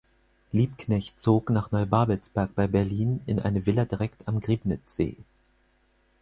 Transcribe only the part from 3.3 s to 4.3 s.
eine Villa direkt